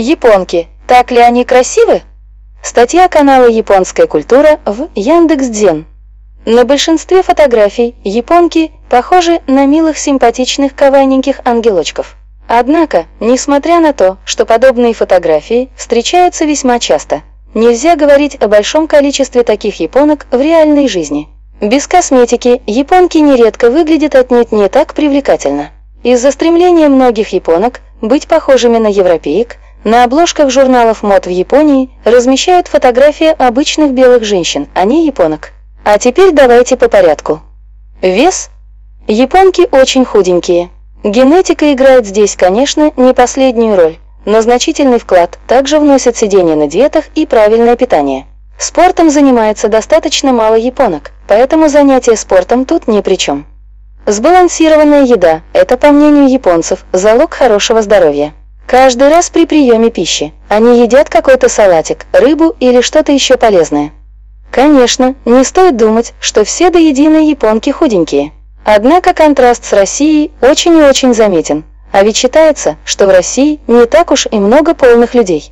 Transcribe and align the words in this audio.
Японки. 0.00 0.68
Так 0.86 1.10
ли 1.10 1.18
они 1.18 1.44
красивы? 1.44 2.02
Статья 2.62 3.08
канала 3.08 3.48
«Японская 3.48 4.06
культура» 4.06 4.60
в 4.64 4.90
Яндекс.Дзен. 4.94 5.86
На 6.46 6.64
большинстве 6.64 7.24
фотографий 7.24 7.96
японки 8.04 8.70
похожи 8.88 9.40
на 9.48 9.66
милых 9.66 9.98
симпатичных 9.98 10.76
кавайненьких 10.76 11.40
ангелочков. 11.44 12.14
Однако, 12.46 13.06
несмотря 13.18 13.80
на 13.80 13.92
то, 13.92 14.18
что 14.24 14.46
подобные 14.46 14.94
фотографии 14.94 15.68
встречаются 15.76 16.44
весьма 16.44 16.78
часто, 16.78 17.22
нельзя 17.54 17.96
говорить 17.96 18.36
о 18.40 18.46
большом 18.46 18.86
количестве 18.86 19.42
таких 19.42 19.80
японок 19.80 20.28
в 20.30 20.40
реальной 20.40 20.86
жизни. 20.86 21.26
Без 21.60 21.88
косметики 21.88 22.62
японки 22.66 23.18
нередко 23.18 23.68
выглядят 23.68 24.14
отнюдь 24.14 24.52
не 24.52 24.68
так 24.68 24.94
привлекательно. 24.94 25.72
Из-за 26.04 26.30
стремления 26.30 26.88
многих 26.88 27.30
японок 27.30 27.80
быть 28.00 28.28
похожими 28.28 28.78
на 28.78 28.86
европеек, 28.86 29.56
на 29.88 30.04
обложках 30.04 30.50
журналов 30.50 31.02
мод 31.02 31.24
в 31.24 31.30
Японии 31.30 31.88
размещают 32.04 32.68
фотографии 32.68 33.34
обычных 33.38 33.92
белых 33.92 34.22
женщин, 34.22 34.68
а 34.74 34.84
не 34.84 35.06
японок. 35.06 35.52
А 35.82 35.98
теперь 35.98 36.32
давайте 36.32 36.76
по 36.76 36.90
порядку. 36.90 37.40
Вес. 38.02 38.50
Японки 39.06 39.66
очень 39.72 40.04
худенькие. 40.04 40.68
Генетика 41.02 41.72
играет 41.72 42.06
здесь, 42.06 42.36
конечно, 42.36 42.92
не 42.98 43.14
последнюю 43.14 43.76
роль, 43.76 43.96
но 44.26 44.42
значительный 44.42 44.98
вклад 44.98 45.38
также 45.46 45.78
вносит 45.78 46.18
сидение 46.18 46.54
на 46.54 46.66
диетах 46.66 47.06
и 47.14 47.24
правильное 47.24 47.76
питание. 47.76 48.26
Спортом 48.58 49.08
занимается 49.08 49.68
достаточно 49.68 50.32
мало 50.34 50.56
японок, 50.56 51.12
поэтому 51.26 51.70
занятие 51.70 52.16
спортом 52.16 52.66
тут 52.66 52.88
ни 52.88 53.00
при 53.00 53.14
чем. 53.14 53.46
Сбалансированная 54.04 55.04
еда– 55.04 55.40
это, 55.54 55.78
по 55.78 55.92
мнению 55.92 56.28
японцев, 56.28 56.84
залог 56.92 57.32
хорошего 57.32 57.80
здоровья. 57.80 58.34
Каждый 58.68 59.08
раз 59.08 59.30
при 59.30 59.46
приеме 59.46 59.88
пищи 59.88 60.34
они 60.50 60.82
едят 60.82 61.08
какой-то 61.08 61.48
салатик, 61.48 62.04
рыбу 62.12 62.54
или 62.60 62.82
что-то 62.82 63.12
еще 63.12 63.38
полезное. 63.38 63.92
Конечно, 64.50 65.14
не 65.24 65.42
стоит 65.42 65.78
думать, 65.78 66.12
что 66.20 66.44
все 66.44 66.68
до 66.68 66.78
единой 66.78 67.30
японки 67.30 67.70
худенькие. 67.70 68.32
Однако 68.66 69.14
контраст 69.14 69.64
с 69.64 69.72
Россией 69.72 70.32
очень 70.42 70.76
и 70.76 70.82
очень 70.82 71.14
заметен, 71.14 71.64
а 71.92 72.02
ведь 72.02 72.18
считается, 72.18 72.76
что 72.84 73.06
в 73.06 73.10
России 73.10 73.58
не 73.68 73.86
так 73.86 74.10
уж 74.10 74.28
и 74.30 74.36
много 74.36 74.74
полных 74.74 75.14
людей. 75.14 75.50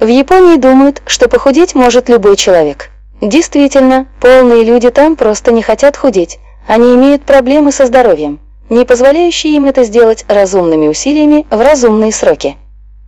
В 0.00 0.08
Японии 0.08 0.56
думают, 0.56 1.00
что 1.06 1.28
похудеть 1.28 1.76
может 1.76 2.08
любой 2.08 2.34
человек. 2.34 2.90
Действительно, 3.20 4.08
полные 4.20 4.64
люди 4.64 4.90
там 4.90 5.14
просто 5.14 5.52
не 5.52 5.62
хотят 5.62 5.96
худеть, 5.96 6.40
они 6.66 6.96
имеют 6.96 7.22
проблемы 7.22 7.70
со 7.70 7.86
здоровьем, 7.86 8.40
не 8.68 8.84
позволяющие 8.84 9.54
им 9.56 9.66
это 9.66 9.84
сделать 9.84 10.24
разумными 10.28 10.88
усилиями 10.88 11.46
в 11.50 11.60
разумные 11.60 12.12
сроки. 12.12 12.56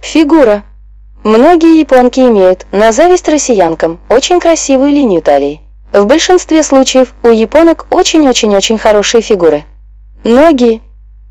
Фигура. 0.00 0.64
Многие 1.22 1.80
японки 1.80 2.20
имеют, 2.20 2.66
на 2.70 2.92
зависть 2.92 3.28
россиянкам, 3.28 3.98
очень 4.10 4.40
красивую 4.40 4.90
линию 4.90 5.22
талии. 5.22 5.60
В 5.92 6.06
большинстве 6.06 6.62
случаев 6.62 7.14
у 7.22 7.28
японок 7.28 7.86
очень-очень-очень 7.90 8.78
хорошие 8.78 9.22
фигуры. 9.22 9.64
Ноги. 10.24 10.82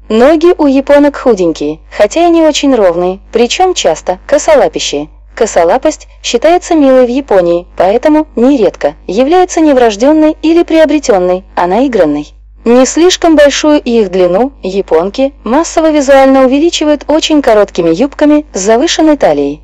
Ноги 0.10 0.54
у 0.58 0.68
японок 0.68 1.18
худенькие, 1.18 1.80
хотя 1.96 2.26
и 2.26 2.30
не 2.30 2.42
очень 2.42 2.74
ровные, 2.76 3.20
причем 3.32 3.74
часто 3.74 4.20
косолапящие. 4.26 5.10
Косолапость 5.36 6.08
считается 6.22 6.76
милой 6.76 7.06
в 7.06 7.10
Японии, 7.10 7.68
поэтому 7.76 8.28
нередко 8.36 8.96
является 9.08 9.62
не 9.62 9.74
врожденной 9.74 10.38
или 10.42 10.64
приобретенной, 10.64 11.44
а 11.56 11.68
наигранной. 11.68 12.34
Не 12.66 12.86
слишком 12.86 13.36
большую 13.36 13.82
их 13.82 14.10
длину 14.10 14.54
японки 14.64 15.34
массово 15.44 15.92
визуально 15.92 16.46
увеличивают 16.46 17.04
очень 17.08 17.42
короткими 17.42 17.94
юбками 17.94 18.46
с 18.54 18.60
завышенной 18.62 19.18
талией. 19.18 19.62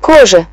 Кожа. 0.00 0.46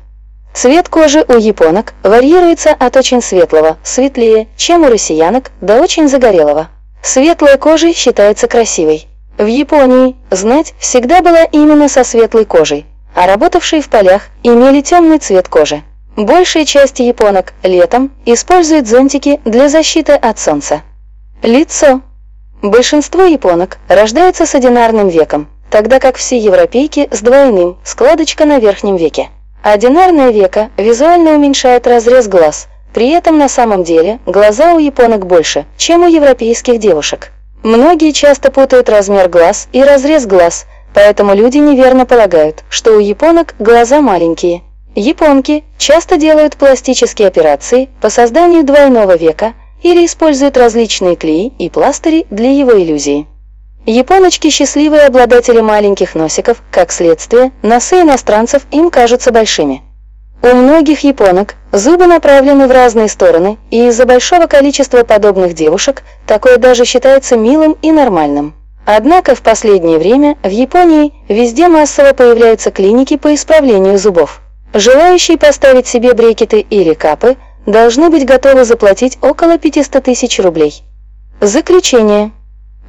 Цвет 0.52 0.88
кожи 0.88 1.24
у 1.28 1.34
японок 1.34 1.94
варьируется 2.02 2.70
от 2.70 2.96
очень 2.96 3.22
светлого, 3.22 3.76
светлее, 3.84 4.48
чем 4.56 4.82
у 4.82 4.88
россиянок, 4.88 5.52
до 5.60 5.80
очень 5.80 6.08
загорелого. 6.08 6.68
Светлая 7.02 7.58
кожа 7.58 7.92
считается 7.92 8.48
красивой. 8.48 9.06
В 9.38 9.46
Японии 9.46 10.16
знать 10.30 10.74
всегда 10.78 11.22
была 11.22 11.44
именно 11.44 11.88
со 11.88 12.02
светлой 12.02 12.44
кожей, 12.44 12.86
а 13.14 13.26
работавшие 13.26 13.82
в 13.82 13.88
полях 13.88 14.22
имели 14.42 14.80
темный 14.80 15.18
цвет 15.18 15.48
кожи. 15.48 15.82
Большая 16.16 16.64
часть 16.64 17.00
японок 17.00 17.52
летом 17.62 18.12
используют 18.26 18.86
зонтики 18.88 19.40
для 19.44 19.68
защиты 19.68 20.12
от 20.12 20.38
солнца. 20.38 20.82
Лицо. 21.42 22.00
Большинство 22.62 23.24
японок 23.24 23.78
рождаются 23.88 24.46
с 24.46 24.54
одинарным 24.54 25.08
веком, 25.08 25.48
тогда 25.70 25.98
как 25.98 26.16
все 26.16 26.38
европейки 26.38 27.08
с 27.10 27.20
двойным, 27.20 27.76
складочка 27.84 28.46
на 28.46 28.58
верхнем 28.58 28.96
веке. 28.96 29.28
Одинарное 29.62 30.30
веко 30.30 30.70
визуально 30.76 31.32
уменьшает 31.32 31.86
разрез 31.86 32.28
глаз, 32.28 32.68
при 32.94 33.10
этом 33.10 33.38
на 33.38 33.48
самом 33.48 33.84
деле 33.84 34.20
глаза 34.24 34.74
у 34.74 34.78
японок 34.78 35.26
больше, 35.26 35.66
чем 35.76 36.04
у 36.04 36.06
европейских 36.06 36.78
девушек. 36.78 37.32
Многие 37.62 38.12
часто 38.12 38.50
путают 38.50 38.88
размер 38.88 39.28
глаз 39.28 39.68
и 39.72 39.82
разрез 39.82 40.26
глаз, 40.26 40.66
поэтому 40.94 41.34
люди 41.34 41.58
неверно 41.58 42.06
полагают, 42.06 42.62
что 42.68 42.92
у 42.92 43.00
японок 43.00 43.54
глаза 43.58 44.00
маленькие. 44.00 44.62
Японки 44.94 45.64
часто 45.76 46.16
делают 46.16 46.56
пластические 46.56 47.28
операции 47.28 47.88
по 48.00 48.10
созданию 48.10 48.64
двойного 48.64 49.16
века 49.16 49.54
или 49.84 50.04
используют 50.04 50.56
различные 50.56 51.14
клеи 51.14 51.52
и 51.58 51.70
пластыри 51.70 52.26
для 52.30 52.50
его 52.50 52.72
иллюзии. 52.72 53.28
Японочки– 53.86 54.48
счастливые 54.50 55.02
обладатели 55.02 55.60
маленьких 55.60 56.14
носиков, 56.14 56.62
как 56.72 56.90
следствие, 56.90 57.52
носы 57.62 58.00
иностранцев 58.00 58.62
им 58.72 58.90
кажутся 58.90 59.30
большими. 59.30 59.82
У 60.42 60.48
многих 60.48 61.00
японок 61.04 61.54
зубы 61.70 62.06
направлены 62.06 62.66
в 62.66 62.70
разные 62.70 63.08
стороны, 63.08 63.58
и 63.70 63.88
из-за 63.88 64.06
большого 64.06 64.46
количества 64.46 65.04
подобных 65.04 65.52
девушек 65.52 66.02
такое 66.26 66.56
даже 66.56 66.86
считается 66.86 67.36
милым 67.36 67.76
и 67.82 67.92
нормальным. 67.92 68.54
Однако 68.86 69.34
в 69.34 69.42
последнее 69.42 69.98
время 69.98 70.36
в 70.42 70.48
Японии 70.48 71.12
везде 71.28 71.68
массово 71.68 72.14
появляются 72.14 72.70
клиники 72.70 73.16
по 73.18 73.34
исправлению 73.34 73.98
зубов. 73.98 74.40
Желающие 74.72 75.38
поставить 75.38 75.86
себе 75.86 76.14
брекеты 76.14 76.60
или 76.60 76.94
капы 76.94 77.36
должны 77.66 78.10
быть 78.10 78.26
готовы 78.26 78.64
заплатить 78.64 79.18
около 79.20 79.58
500 79.58 80.02
тысяч 80.02 80.38
рублей. 80.38 80.82
Заключение. 81.40 82.32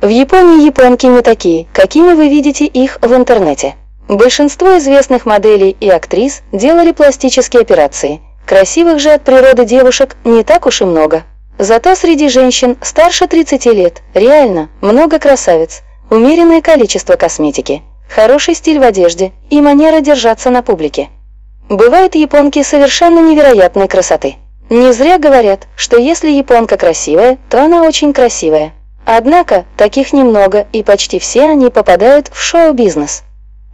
В 0.01 0.07
Японии 0.07 0.65
японки 0.65 1.05
не 1.05 1.21
такие, 1.21 1.67
какими 1.73 2.13
вы 2.13 2.29
видите 2.29 2.65
их 2.65 2.99
в 3.01 3.13
интернете. 3.13 3.75
Большинство 4.07 4.77
известных 4.77 5.25
моделей 5.25 5.75
и 5.79 5.89
актрис 5.89 6.43
делали 6.51 6.91
пластические 6.91 7.61
операции. 7.61 8.21
Красивых 8.45 8.99
же 8.99 9.09
от 9.09 9.23
природы 9.23 9.65
девушек 9.65 10.15
не 10.23 10.43
так 10.43 10.67
уж 10.67 10.81
и 10.81 10.85
много. 10.85 11.23
Зато 11.57 11.95
среди 11.95 12.29
женщин 12.29 12.77
старше 12.81 13.27
30 13.27 13.65
лет 13.67 14.03
реально 14.13 14.69
много 14.81 15.17
красавиц, 15.17 15.81
умеренное 16.11 16.61
количество 16.61 17.15
косметики, 17.15 17.81
хороший 18.09 18.53
стиль 18.53 18.79
в 18.79 18.83
одежде 18.83 19.31
и 19.49 19.61
манера 19.61 20.01
держаться 20.01 20.49
на 20.51 20.61
публике. 20.61 21.09
Бывают 21.69 22.13
японки 22.13 22.61
совершенно 22.61 23.19
невероятной 23.27 23.87
красоты. 23.87 24.35
Не 24.69 24.93
зря 24.93 25.19
говорят, 25.19 25.67
что 25.75 25.97
если 25.97 26.29
японка 26.29 26.77
красивая, 26.77 27.37
то 27.49 27.63
она 27.63 27.83
очень 27.83 28.13
красивая. 28.13 28.73
Однако, 29.05 29.65
таких 29.77 30.11
немного, 30.11 30.65
и 30.73 30.81
почти 30.81 31.19
все 31.19 31.43
они 31.43 31.69
попадают 31.69 32.29
в 32.33 32.41
шоу-бизнес. 32.41 33.23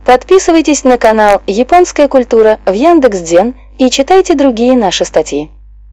Подписывайтесь 0.05 0.83
на 0.83 0.97
канал 0.97 1.41
«Японская 1.47 2.09
культура» 2.09 2.59
в 2.65 2.73
Яндекс.Дзен 2.73 3.55
и 3.77 3.89
читайте 3.89 4.33
другие 4.33 4.75
наши 4.75 5.05
статьи. 5.05 5.49